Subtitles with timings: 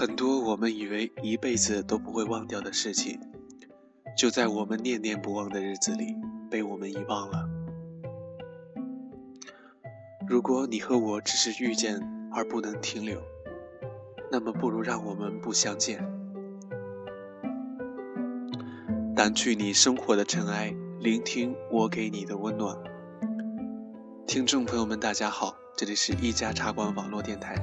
[0.00, 3.20] 很多我们以为一辈子都不会忘掉的事情，
[4.16, 6.16] 就在我们念念不忘的日子里
[6.50, 7.46] 被我们遗忘了。
[10.26, 12.00] 如果你和我只是遇见
[12.32, 13.20] 而不能停留，
[14.32, 16.02] 那么不如让我们不相见，
[19.14, 22.74] 掸去你生活的尘埃，聆听我给你的温暖。
[24.26, 27.54] 听众朋友们，大家好，这里是一家茶馆网络电台，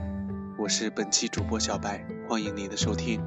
[0.60, 3.22] 我是本期主播小白，欢迎您的收听。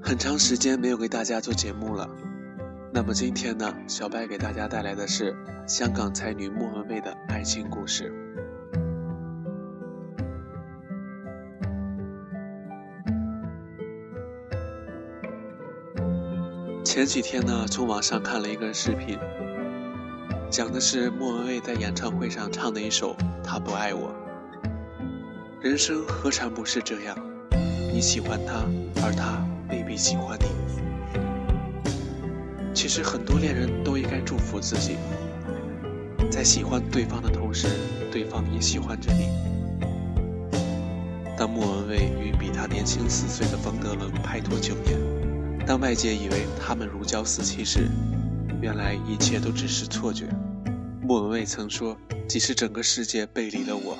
[0.00, 2.08] 很长时间没有给大家做节目了，
[2.92, 5.34] 那么今天呢，小白给大家带来的是
[5.66, 8.14] 香港才女莫文蔚的爱情故事。
[16.84, 19.18] 前几天呢，从网上看了一个视频。
[20.48, 24.10] 讲的是莫文蔚在演唱会上唱的一首《他不爱我》。
[25.62, 27.16] 人生何尝不是这样？
[27.94, 28.64] 你喜欢他，
[29.00, 30.46] 而他未必喜欢你。
[32.74, 34.96] 其实很多恋人都应该祝福自己，
[36.28, 37.68] 在喜欢对方的同时，
[38.10, 39.28] 对方也喜欢着你。
[41.38, 44.98] 当莫文蔚与比他年轻四岁的冯德伦拍拖九年，
[45.64, 47.88] 当外界以为他们如胶似漆时，
[48.60, 50.26] 原来一切都只是错觉。
[51.02, 51.96] 莫文蔚曾说
[52.26, 53.96] ：“即使整个世界背离了我，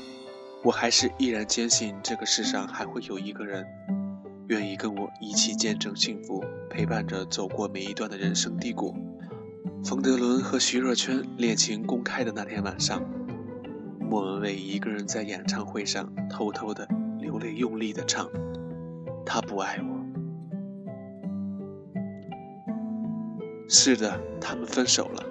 [0.64, 3.66] 我还是依然坚信这个世上还会有一个人，
[4.46, 8.94] 愿意跟我一起见证幸福，陪伴着走过每一段的人生低谷。”
[9.84, 13.02] 冯德伦和徐若瑄恋情公开的那天晚上，
[13.98, 16.86] 莫文蔚一个人在演唱会上偷偷的
[17.18, 18.28] 流泪，用力的唱
[19.26, 20.00] ：“他不爱我。”
[23.68, 25.24] 是的，他们分手了。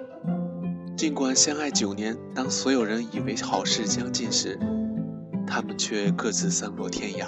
[0.94, 4.58] 尽管相爱九年，当所有人以为好事将近时，
[5.46, 7.26] 他们却各自散落天涯。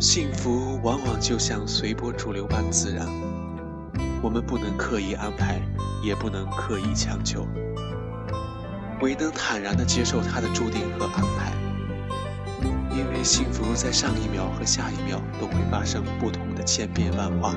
[0.00, 3.06] 幸福往往就像随波逐流般自然，
[4.22, 5.60] 我们不能刻意安排，
[6.02, 7.46] 也不能刻意强求，
[9.00, 11.52] 唯能坦然地接受它的注定和安排。
[12.90, 17.54] 因为幸福在上一秒和下一秒都会发生不同的千变万化。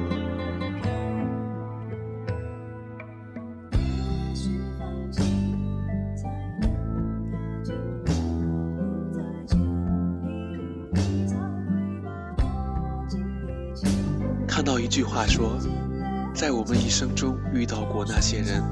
[14.88, 15.60] 一句话说，
[16.34, 18.64] 在我们一生中遇到过那些人，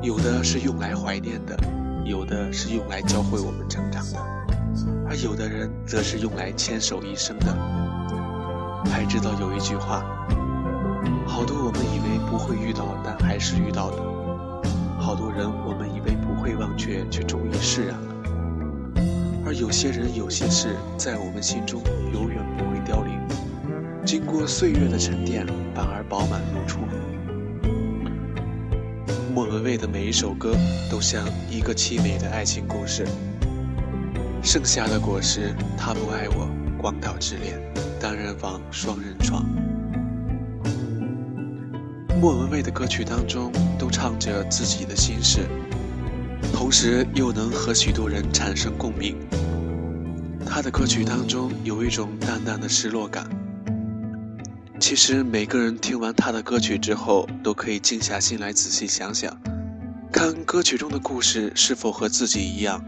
[0.00, 1.58] 有的是用来怀念的，
[2.04, 4.18] 有的是用来教会我们成长的。
[5.04, 7.46] 而有的人则是用来牵手一生的。
[8.84, 10.04] 还知道有一句话，
[11.26, 14.62] 好多我们以为不会遇到，但还是遇到了；
[15.00, 18.14] 好多人我们以为不会忘却，却终于释然了。
[19.44, 21.82] 而有些人、有些事，在我们心中
[22.12, 23.18] 永远不会凋零，
[24.04, 26.80] 经过岁月的沉淀，反而饱满如初。
[29.32, 30.56] 莫文蔚的每一首歌，
[30.90, 33.06] 都像一个凄美的爱情故事。
[34.42, 37.56] 剩下的果实，他不爱我，广岛之恋，
[38.00, 39.46] 单人房，双人床。
[42.20, 45.46] 莫文蔚的歌曲当中都唱着自己的心事，
[46.52, 49.16] 同时又能和许多人产生共鸣。
[50.44, 53.24] 他的歌曲当中有一种淡淡的失落感。
[54.82, 59.40] 其实每个人听完他的歌曲之后，都可以静下心来仔细想想，
[60.12, 62.84] 看歌曲中的故事是否和自己一样。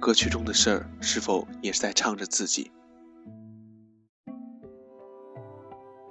[0.00, 2.72] 歌曲中的事儿是否也是在唱着自己？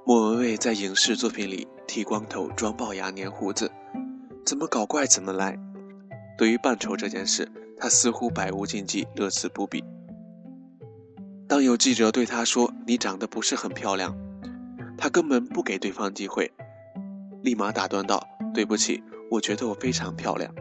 [0.05, 3.69] 莫文蔚在影视作品里剃光头、装龅牙、粘胡子，
[4.45, 5.59] 怎么搞怪怎么来。
[6.37, 9.83] 对于扮丑这件事，她似乎百无禁忌，乐此不彼。
[11.49, 14.15] 当有记者对他说“你长得不是很漂亮”，
[15.01, 16.51] 他根本不给对方机会，
[17.41, 20.53] 立马打断道：“对不起，我觉得我非常漂亮。”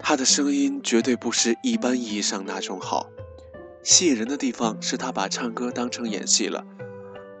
[0.00, 3.10] 他的声音绝对不是一般意义上那种好，
[3.82, 6.64] 吸引人的地方是他把唱歌当成演戏了。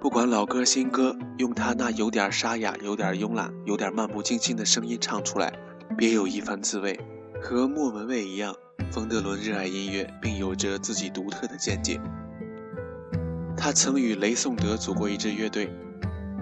[0.02, 5.50] 不管老歌新歌，用他那有点沙哑、有点慵懒、有点漫不经心的声音唱出来，
[5.96, 7.00] 别有一番滋味。
[7.40, 8.54] 和莫文蔚一样，
[8.92, 11.98] 冯德伦热爱音乐，并有着自己独特的见解。
[13.56, 15.72] 他曾与雷颂德组过一支乐队，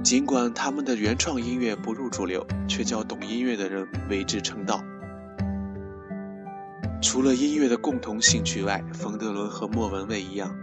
[0.02, 4.82] 尽管他们的原创音乐不入主流，却叫懂音乐的人为之称道。
[7.00, 10.54] 除了音乐的共同兴趣外，冯德伦和莫文蔚一样，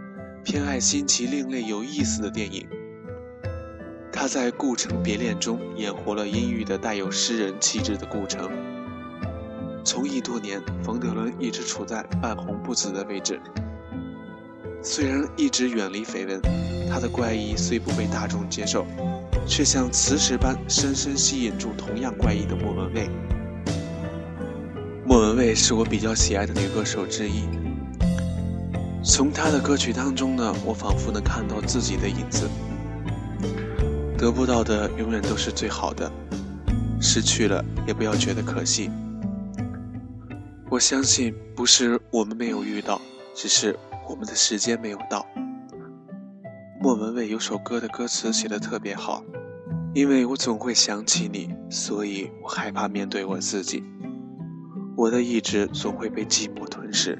[0.44, 2.68] 偏爱新奇、另类、有意思的电影。
[4.12, 8.50] 他在《顾城别恋》中演活了阴郁的、带有诗人气质的顾城。
[9.84, 13.40] 从艺多年，冯德伦一直处在半红不紫的位置。
[14.84, 16.42] 虽然一直远离绯闻，
[16.90, 18.84] 他的怪异虽不被大众接受，
[19.46, 23.08] 却像磁石般深深吸引住同样怪异的莫文蔚。
[25.06, 27.44] 莫文蔚是我比较喜爱的女歌手之一。
[29.04, 32.48] 从她的歌曲当中呢，我仿佛能看到自己的影子。
[34.18, 36.10] 得不到的永远都是最好的，
[37.00, 38.90] 失去了也不要觉得可惜。
[40.68, 43.00] 我相信不是我们没有遇到，
[43.34, 43.76] 只是
[44.08, 45.26] 我们的时间没有到。
[46.80, 49.22] 莫文蔚有首歌的歌词写的特别好，
[49.94, 53.84] 因为我总会想起你，所以我害怕面对我自己。
[54.96, 57.18] 我的意志总会被寂寞吞噬。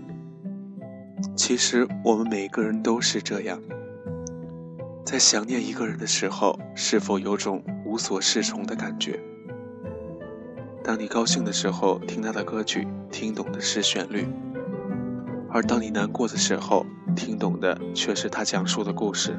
[1.36, 3.60] 其实我们每个人都是这样。
[5.04, 9.18] 在想念一个人的时候，是否有种无所适从的感觉？
[10.82, 14.24] 当你高兴的时候，听他的歌曲，听懂的是旋律；
[15.52, 19.38] 而当你难过的时候，听懂的却是他讲述的故事。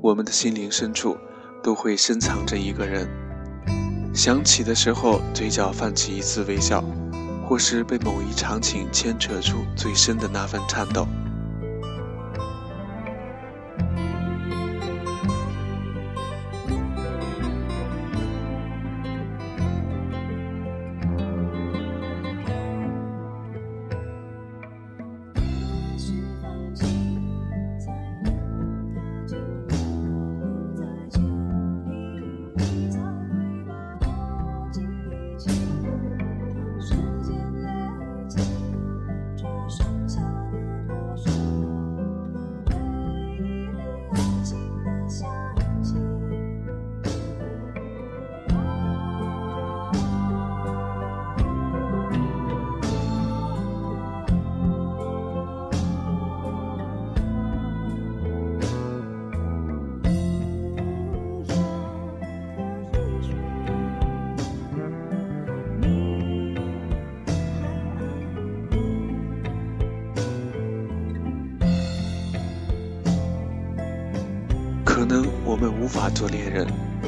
[0.00, 1.14] 我们的心灵深处
[1.62, 3.06] 都会深藏着一个人，
[4.14, 6.82] 想起的时候，嘴角泛起一丝微笑，
[7.46, 11.06] 或是被某一场景牵扯出最深的那份颤抖。
[75.60, 76.64] 我们无法做恋人，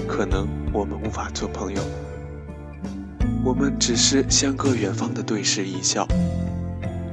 [0.08, 1.80] 可能我们无法做朋友，
[3.44, 6.04] 我们只是相隔远方的对视一笑，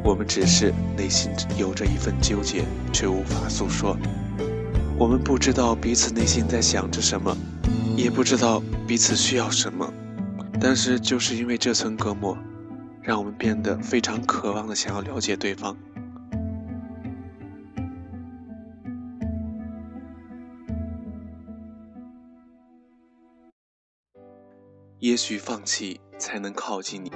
[0.04, 3.96] 我们只是内心有着一份纠结，却无法诉说。
[4.98, 7.38] 我们不知道彼此内心在想着什么，
[7.96, 9.94] 也不知道彼此需要什么，
[10.60, 12.36] 但是就是因为这层隔膜，
[13.00, 15.78] 让我们变得非常渴望的想要了解对方。
[25.00, 27.12] 也许放弃才能靠近你，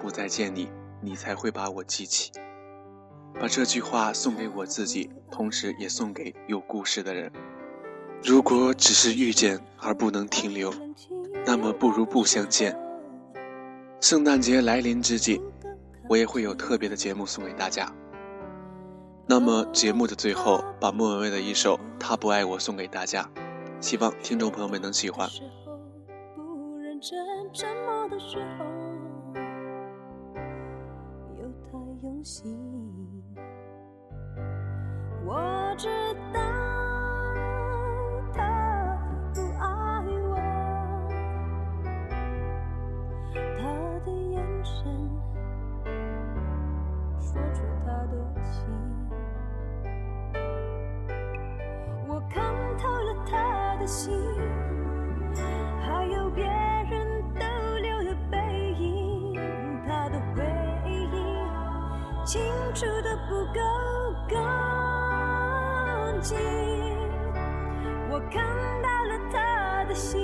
[0.00, 0.70] 不再见你，
[1.02, 2.32] 你才会把我记起。
[3.38, 7.30] 把这句话送给我自己，同时也送给有故事的人。
[8.24, 10.72] 如果只是遇见而不能停留，
[11.44, 12.74] 那么不如不相见。
[14.00, 15.42] 圣诞节来临之际，
[16.08, 17.92] 我也会有特别的节目送给大家。
[19.26, 23.30] 那么节目的最后，把莫文蔚的一首《他不爱我》送给大家，
[23.78, 25.28] 希望听众朋友们能喜欢。
[27.00, 27.18] 真
[27.50, 28.64] 沉默的时候，
[31.38, 32.54] 有太用心。
[35.24, 35.88] 我知
[36.34, 36.38] 道
[38.34, 38.38] 他
[39.32, 39.64] 不爱
[40.28, 40.36] 我，
[43.32, 43.62] 他
[44.04, 45.10] 的眼神
[47.18, 48.52] 说出他的情。
[52.06, 52.36] 我看
[52.76, 54.12] 透了他的心，
[63.30, 63.60] 不够
[64.28, 64.36] 干
[66.20, 66.36] 净，
[68.10, 68.42] 我看
[68.82, 70.20] 到了他的心，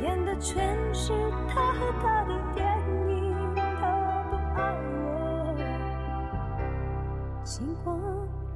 [0.00, 1.12] 演的全是
[1.46, 2.66] 他和他的电
[3.06, 3.54] 影。
[3.54, 3.60] 他
[4.30, 4.60] 不爱
[5.04, 5.04] 我，
[7.44, 7.94] 尽管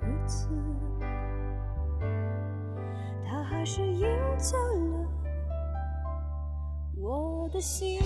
[0.01, 0.49] 如此，
[3.29, 5.07] 他还是赢走了
[6.97, 8.01] 我的心。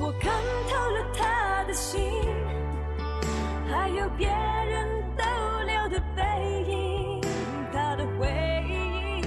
[0.00, 0.32] 我看
[0.68, 2.00] 透了他的心，
[3.68, 5.24] 还有别人逗
[5.66, 6.22] 留的背
[6.68, 7.20] 影，
[7.72, 8.28] 他的回
[8.68, 9.22] 忆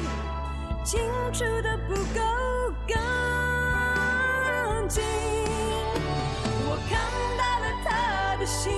[0.83, 1.01] 清
[1.33, 2.21] 楚的不够
[2.87, 2.97] 干
[4.87, 5.03] 净。
[6.67, 6.97] 我看
[7.37, 8.71] 到了他的心，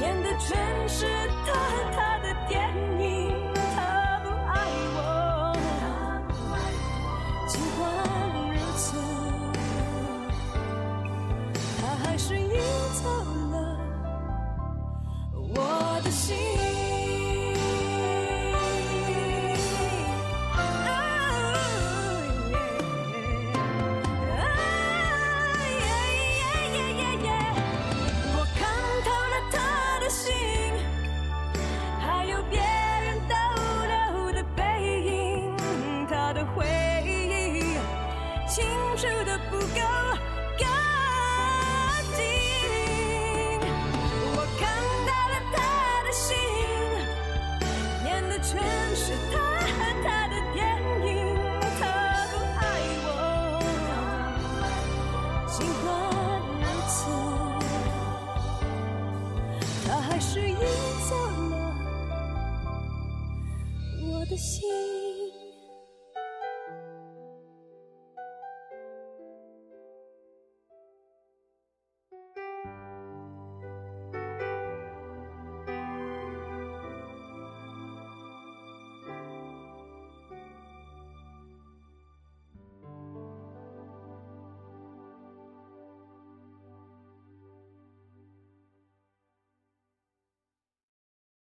[0.00, 1.19] 演的全是。
[48.52, 48.79] dream.